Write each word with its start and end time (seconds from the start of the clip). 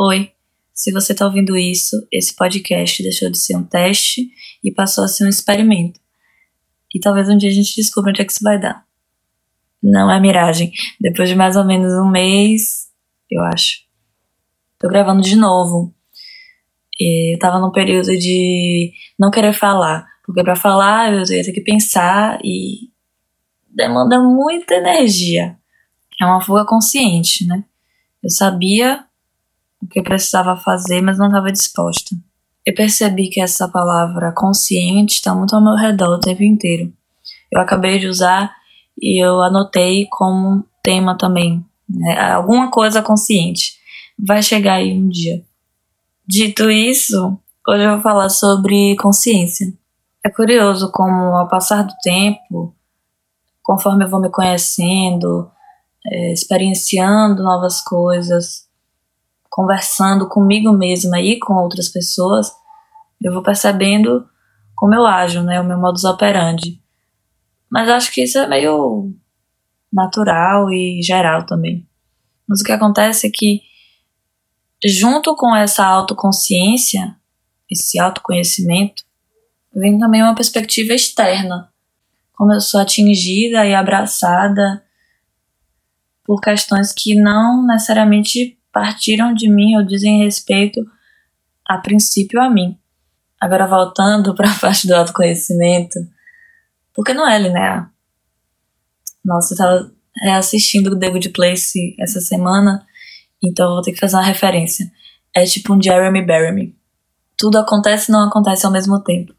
Oi, 0.00 0.30
se 0.72 0.92
você 0.92 1.10
está 1.10 1.26
ouvindo 1.26 1.56
isso, 1.56 1.96
esse 2.12 2.32
podcast 2.36 3.02
deixou 3.02 3.28
de 3.28 3.36
ser 3.36 3.56
um 3.56 3.64
teste 3.64 4.30
e 4.62 4.72
passou 4.72 5.02
a 5.02 5.08
ser 5.08 5.24
um 5.24 5.28
experimento. 5.28 5.98
E 6.94 7.00
talvez 7.00 7.28
um 7.28 7.36
dia 7.36 7.50
a 7.50 7.52
gente 7.52 7.74
descubra 7.74 8.10
onde 8.10 8.22
é 8.22 8.24
que 8.24 8.30
isso 8.30 8.44
vai 8.44 8.60
dar. 8.60 8.86
Não 9.82 10.08
é 10.08 10.20
miragem. 10.20 10.70
Depois 11.00 11.28
de 11.28 11.34
mais 11.34 11.56
ou 11.56 11.64
menos 11.64 11.92
um 11.94 12.08
mês, 12.08 12.92
eu 13.28 13.42
acho. 13.42 13.78
Tô 14.78 14.86
gravando 14.86 15.20
de 15.20 15.34
novo. 15.34 15.92
E 17.00 17.34
eu 17.34 17.38
tava 17.40 17.58
num 17.58 17.72
período 17.72 18.16
de 18.16 18.92
não 19.18 19.32
querer 19.32 19.52
falar. 19.52 20.06
Porque 20.24 20.44
para 20.44 20.54
falar 20.54 21.12
eu 21.12 21.24
ia 21.24 21.42
ter 21.42 21.52
que 21.52 21.60
pensar 21.60 22.38
e 22.44 22.92
demanda 23.68 24.22
muita 24.22 24.76
energia. 24.76 25.58
É 26.22 26.24
uma 26.24 26.40
fuga 26.40 26.64
consciente, 26.64 27.44
né? 27.48 27.64
Eu 28.22 28.30
sabia 28.30 29.07
o 29.82 29.86
que 29.86 30.02
precisava 30.02 30.56
fazer, 30.56 31.00
mas 31.00 31.18
não 31.18 31.26
estava 31.26 31.52
disposta. 31.52 32.14
Eu 32.66 32.74
percebi 32.74 33.28
que 33.28 33.40
essa 33.40 33.68
palavra 33.68 34.32
consciente 34.32 35.14
está 35.14 35.34
muito 35.34 35.54
ao 35.54 35.62
meu 35.62 35.74
redor 35.74 36.16
o 36.16 36.20
tempo 36.20 36.42
inteiro. 36.42 36.92
Eu 37.50 37.60
acabei 37.60 37.98
de 37.98 38.06
usar 38.06 38.54
e 39.00 39.24
eu 39.24 39.40
anotei 39.42 40.06
como 40.10 40.64
tema 40.82 41.16
também, 41.16 41.64
né? 41.88 42.32
alguma 42.32 42.70
coisa 42.70 43.00
consciente. 43.00 43.78
Vai 44.18 44.42
chegar 44.42 44.74
aí 44.74 44.92
um 44.92 45.08
dia. 45.08 45.42
Dito 46.26 46.70
isso, 46.70 47.38
hoje 47.66 47.84
eu 47.84 47.92
vou 47.92 48.02
falar 48.02 48.28
sobre 48.28 48.96
consciência. 48.96 49.72
É 50.24 50.28
curioso 50.28 50.90
como, 50.92 51.36
ao 51.36 51.48
passar 51.48 51.84
do 51.84 51.94
tempo, 52.02 52.74
conforme 53.62 54.04
eu 54.04 54.10
vou 54.10 54.20
me 54.20 54.28
conhecendo, 54.28 55.50
é, 56.06 56.32
experienciando 56.32 57.42
novas 57.42 57.80
coisas, 57.80 58.67
conversando 59.50 60.28
comigo 60.28 60.72
mesma 60.72 61.20
e 61.20 61.38
com 61.38 61.54
outras 61.54 61.88
pessoas, 61.88 62.50
eu 63.22 63.32
vou 63.32 63.42
percebendo 63.42 64.28
como 64.76 64.94
eu 64.94 65.04
ajo, 65.04 65.42
né, 65.42 65.60
o 65.60 65.64
meu 65.64 65.78
modus 65.78 66.04
operandi. 66.04 66.80
Mas 67.70 67.88
acho 67.88 68.12
que 68.12 68.22
isso 68.22 68.38
é 68.38 68.46
meio 68.46 69.12
natural 69.92 70.70
e 70.70 71.02
geral 71.02 71.44
também. 71.44 71.86
Mas 72.46 72.60
o 72.60 72.64
que 72.64 72.72
acontece 72.72 73.26
é 73.26 73.30
que, 73.32 73.62
junto 74.84 75.34
com 75.34 75.54
essa 75.54 75.84
autoconsciência, 75.84 77.16
esse 77.70 77.98
autoconhecimento, 77.98 79.02
vem 79.74 79.98
também 79.98 80.22
uma 80.22 80.34
perspectiva 80.34 80.94
externa. 80.94 81.70
Como 82.32 82.52
eu 82.52 82.60
sou 82.60 82.80
atingida 82.80 83.66
e 83.66 83.74
abraçada 83.74 84.82
por 86.24 86.40
questões 86.40 86.92
que 86.92 87.14
não 87.14 87.66
necessariamente 87.66 88.57
partiram 88.78 89.34
de 89.34 89.48
mim 89.48 89.76
ou 89.76 89.84
dizem 89.84 90.22
respeito 90.22 90.80
a 91.66 91.78
princípio 91.78 92.40
a 92.40 92.48
mim. 92.48 92.78
Agora 93.40 93.66
voltando 93.66 94.34
para 94.36 94.50
a 94.50 94.54
parte 94.54 94.86
do 94.86 94.94
autoconhecimento, 94.94 95.98
porque 96.94 97.12
não 97.12 97.28
é 97.28 97.38
linear. 97.38 97.92
Nossa, 99.24 99.52
eu 99.52 99.56
estava 99.56 99.92
reassistindo 100.22 100.92
o 100.92 100.98
The 100.98 101.10
Good 101.10 101.30
Place 101.30 101.96
essa 101.98 102.20
semana, 102.20 102.86
então 103.42 103.74
vou 103.74 103.82
ter 103.82 103.92
que 103.92 103.98
fazer 103.98 104.16
uma 104.16 104.22
referência. 104.22 104.88
É 105.34 105.44
tipo 105.44 105.74
um 105.74 105.82
Jeremy 105.82 106.24
Bearimy. 106.24 106.76
Tudo 107.36 107.58
acontece 107.58 108.10
e 108.10 108.12
não 108.12 108.28
acontece 108.28 108.64
ao 108.64 108.72
mesmo 108.72 109.02
tempo. 109.02 109.34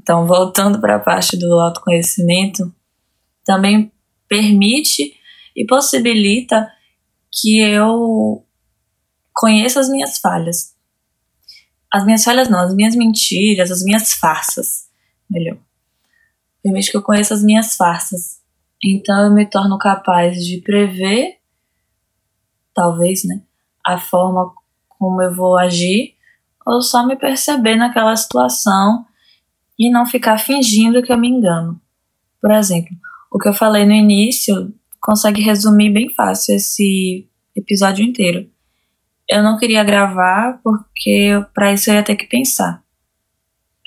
Então, 0.00 0.26
voltando 0.26 0.80
para 0.80 0.96
a 0.96 1.00
parte 1.00 1.36
do 1.36 1.46
autoconhecimento, 1.60 2.74
também 3.44 3.92
permite 4.28 5.14
e 5.54 5.64
possibilita 5.64 6.68
que 7.32 7.60
eu 7.60 8.44
conheça 9.32 9.80
as 9.80 9.88
minhas 9.88 10.18
falhas. 10.18 10.74
As 11.92 12.04
minhas 12.04 12.24
falhas 12.24 12.48
não, 12.48 12.60
as 12.60 12.74
minhas 12.74 12.94
mentiras, 12.94 13.70
as 13.70 13.82
minhas 13.82 14.12
farsas. 14.12 14.88
Melhor. 15.28 15.58
Permite 16.62 16.90
que 16.90 16.96
eu 16.96 17.02
conheça 17.02 17.34
as 17.34 17.42
minhas 17.42 17.74
farsas. 17.76 18.40
Então 18.82 19.26
eu 19.26 19.32
me 19.32 19.46
torno 19.46 19.78
capaz 19.78 20.44
de 20.44 20.60
prever, 20.60 21.38
talvez, 22.74 23.24
né? 23.24 23.42
A 23.84 23.98
forma 23.98 24.52
como 24.88 25.22
eu 25.22 25.34
vou 25.34 25.58
agir, 25.58 26.14
ou 26.64 26.80
só 26.80 27.06
me 27.06 27.16
perceber 27.16 27.76
naquela 27.76 28.14
situação 28.16 29.04
e 29.78 29.90
não 29.90 30.06
ficar 30.06 30.38
fingindo 30.38 31.02
que 31.02 31.12
eu 31.12 31.18
me 31.18 31.28
engano. 31.28 31.80
Por 32.40 32.52
exemplo, 32.52 32.96
o 33.30 33.38
que 33.38 33.48
eu 33.48 33.52
falei 33.52 33.84
no 33.84 33.92
início 33.92 34.72
consegue 35.00 35.42
resumir 35.42 35.90
bem 35.90 36.08
fácil 36.08 36.54
esse 36.54 37.28
episódio 37.56 38.04
inteiro. 38.04 38.48
Eu 39.28 39.42
não 39.42 39.56
queria 39.58 39.84
gravar 39.84 40.60
porque 40.62 41.44
para 41.54 41.72
isso 41.72 41.90
eu 41.90 41.94
ia 41.94 42.02
ter 42.02 42.16
que 42.16 42.26
pensar. 42.26 42.82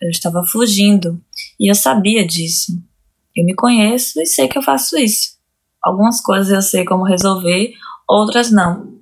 Eu 0.01 0.09
estava 0.09 0.43
fugindo 0.43 1.21
e 1.59 1.69
eu 1.69 1.75
sabia 1.75 2.25
disso. 2.25 2.71
Eu 3.35 3.45
me 3.45 3.53
conheço 3.53 4.21
e 4.21 4.25
sei 4.25 4.47
que 4.47 4.57
eu 4.57 4.61
faço 4.61 4.97
isso. 4.97 5.35
Algumas 5.81 6.19
coisas 6.21 6.51
eu 6.51 6.61
sei 6.61 6.83
como 6.83 7.03
resolver, 7.03 7.73
outras 8.09 8.51
não. 8.51 8.95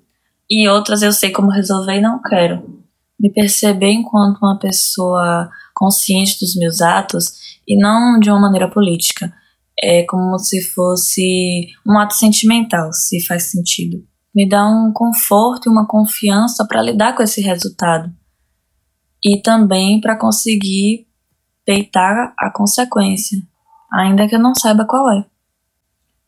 E 0.49 0.67
outras 0.67 1.01
eu 1.01 1.13
sei 1.13 1.31
como 1.31 1.49
resolver 1.49 1.95
e 1.95 2.01
não 2.01 2.21
quero. 2.21 2.83
Me 3.19 3.31
perceber 3.31 3.91
enquanto 3.91 4.39
uma 4.39 4.59
pessoa 4.59 5.49
consciente 5.73 6.39
dos 6.39 6.55
meus 6.55 6.81
atos 6.81 7.59
e 7.67 7.77
não 7.77 8.19
de 8.19 8.29
uma 8.29 8.39
maneira 8.39 8.69
política 8.69 9.33
é 9.81 10.03
como 10.03 10.37
se 10.37 10.61
fosse 10.61 11.67
um 11.85 11.97
ato 11.97 12.15
sentimental, 12.15 12.91
se 12.93 13.25
faz 13.25 13.51
sentido. 13.51 14.05
Me 14.33 14.47
dá 14.47 14.67
um 14.67 14.91
conforto 14.91 15.67
e 15.67 15.71
uma 15.71 15.87
confiança 15.87 16.65
para 16.67 16.81
lidar 16.81 17.15
com 17.15 17.21
esse 17.21 17.41
resultado. 17.41 18.11
E 19.23 19.41
também 19.41 20.01
para 20.01 20.17
conseguir 20.17 21.07
peitar 21.65 22.33
a 22.37 22.51
consequência, 22.51 23.41
ainda 23.91 24.27
que 24.27 24.35
eu 24.35 24.39
não 24.39 24.55
saiba 24.55 24.85
qual 24.85 25.11
é. 25.11 25.25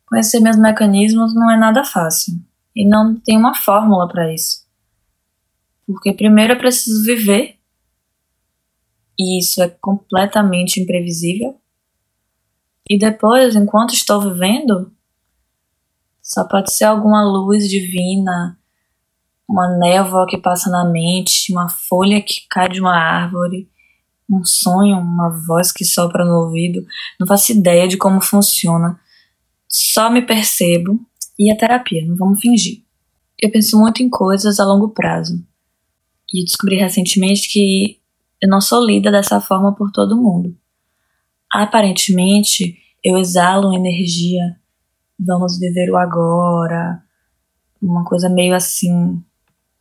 Conhecer 0.05 0.39
meus 0.39 0.57
mecanismos 0.57 1.33
não 1.33 1.51
é 1.51 1.57
nada 1.57 1.83
fácil 1.83 2.39
e 2.75 2.87
não 2.87 3.15
tem 3.15 3.37
uma 3.37 3.55
fórmula 3.55 4.07
para 4.07 4.33
isso. 4.33 4.65
Porque 5.85 6.13
primeiro 6.13 6.53
eu 6.53 6.57
preciso 6.57 7.03
viver, 7.03 7.57
e 9.17 9.39
isso 9.39 9.61
é 9.61 9.69
completamente 9.69 10.79
imprevisível. 10.79 11.59
E 12.89 12.99
depois, 12.99 13.55
enquanto 13.55 13.93
estou 13.93 14.21
vivendo, 14.21 14.94
só 16.25 16.43
pode 16.47 16.73
ser 16.73 16.85
alguma 16.85 17.23
luz 17.23 17.69
divina, 17.69 18.57
uma 19.47 19.77
névoa 19.77 20.25
que 20.27 20.37
passa 20.37 20.69
na 20.69 20.83
mente, 20.83 21.51
uma 21.51 21.69
folha 21.69 22.21
que 22.21 22.47
cai 22.49 22.67
de 22.67 22.81
uma 22.81 22.95
árvore, 22.95 23.69
um 24.29 24.43
sonho, 24.43 24.97
uma 24.97 25.29
voz 25.45 25.71
que 25.71 25.85
sopra 25.85 26.25
no 26.25 26.45
ouvido. 26.45 26.83
Não 27.19 27.27
faço 27.27 27.51
ideia 27.51 27.87
de 27.87 27.95
como 27.95 28.19
funciona. 28.19 28.99
Só 29.69 30.09
me 30.09 30.21
percebo 30.21 30.99
e 31.37 31.51
a 31.51 31.57
terapia, 31.57 32.03
não 32.05 32.15
vamos 32.15 32.41
fingir. 32.41 32.83
Eu 33.39 33.51
penso 33.51 33.79
muito 33.79 34.01
em 34.01 34.09
coisas 34.09 34.59
a 34.59 34.65
longo 34.65 34.89
prazo. 34.89 35.45
E 36.33 36.43
descobri 36.43 36.77
recentemente 36.77 37.47
que 37.51 37.99
eu 38.41 38.49
não 38.49 38.59
sou 38.59 38.83
lida 38.83 39.11
dessa 39.11 39.39
forma 39.39 39.75
por 39.75 39.91
todo 39.91 40.17
mundo 40.17 40.57
aparentemente 41.61 42.77
eu 43.03 43.17
exalo 43.17 43.73
energia, 43.73 44.57
vamos 45.19 45.59
viver 45.59 45.89
o 45.91 45.97
agora, 45.97 47.01
uma 47.81 48.03
coisa 48.03 48.29
meio 48.29 48.55
assim, 48.55 49.23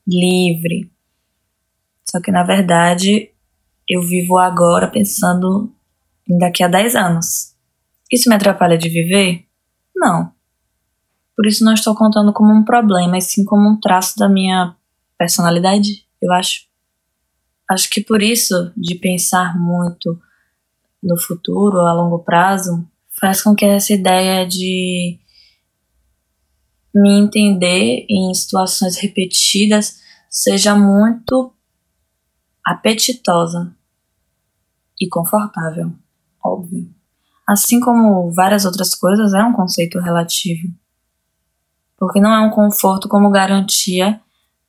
livre. 0.06 0.90
Só 2.08 2.20
que 2.20 2.30
na 2.30 2.42
verdade 2.42 3.30
eu 3.88 4.02
vivo 4.02 4.38
agora 4.38 4.88
pensando 4.88 5.72
em 6.28 6.38
daqui 6.38 6.62
a 6.62 6.68
10 6.68 6.94
anos. 6.96 7.54
Isso 8.10 8.28
me 8.28 8.36
atrapalha 8.36 8.78
de 8.78 8.88
viver? 8.88 9.44
Não. 9.94 10.32
Por 11.36 11.46
isso 11.46 11.64
não 11.64 11.74
estou 11.74 11.94
contando 11.94 12.32
como 12.32 12.52
um 12.52 12.64
problema, 12.64 13.12
mas 13.12 13.24
sim 13.24 13.44
como 13.44 13.68
um 13.68 13.80
traço 13.80 14.16
da 14.16 14.28
minha 14.28 14.76
personalidade, 15.18 16.06
eu 16.20 16.32
acho. 16.32 16.66
Acho 17.68 17.88
que 17.90 18.00
por 18.02 18.22
isso, 18.22 18.72
de 18.76 18.94
pensar 18.94 19.58
muito 19.58 20.20
no 21.02 21.18
futuro, 21.18 21.80
a 21.80 21.92
longo 21.92 22.18
prazo, 22.20 22.86
faz 23.18 23.42
com 23.42 23.54
que 23.54 23.64
essa 23.64 23.92
ideia 23.92 24.46
de 24.46 25.18
me 26.94 27.20
entender 27.20 28.06
em 28.08 28.32
situações 28.34 28.96
repetidas 28.96 30.00
seja 30.30 30.74
muito 30.76 31.52
apetitosa 32.64 33.74
e 35.00 35.08
confortável, 35.08 35.92
óbvio. 36.42 36.88
Assim 37.46 37.80
como 37.80 38.30
várias 38.32 38.64
outras 38.64 38.94
coisas, 38.94 39.34
é 39.34 39.44
um 39.44 39.52
conceito 39.52 39.98
relativo. 39.98 40.72
Porque 41.98 42.20
não 42.20 42.32
é 42.32 42.40
um 42.40 42.50
conforto 42.50 43.08
como 43.08 43.30
garantia 43.30 44.20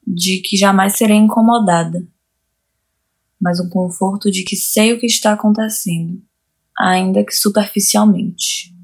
de 0.06 0.40
que 0.42 0.58
jamais 0.58 0.98
serei 0.98 1.18
incomodada 1.18 2.06
mas 3.46 3.60
um 3.60 3.70
conforto 3.70 4.32
de 4.32 4.44
que 4.44 4.56
sei 4.56 4.94
o 4.94 5.00
que 5.00 5.06
está 5.06 5.34
acontecendo, 5.34 6.22
ainda 6.78 7.24
que 7.24 7.34
superficialmente. 7.34 8.75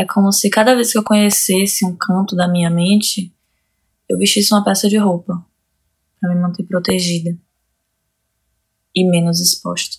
É 0.00 0.06
como 0.06 0.32
se 0.32 0.48
cada 0.48 0.74
vez 0.74 0.92
que 0.92 0.96
eu 0.96 1.04
conhecesse 1.04 1.84
um 1.84 1.94
canto 1.94 2.34
da 2.34 2.48
minha 2.48 2.70
mente, 2.70 3.36
eu 4.08 4.16
vestisse 4.16 4.50
uma 4.54 4.64
peça 4.64 4.88
de 4.88 4.96
roupa, 4.96 5.44
para 6.18 6.34
me 6.34 6.40
manter 6.40 6.62
protegida 6.62 7.36
e 8.96 9.10
menos 9.10 9.42
exposta. 9.42 9.98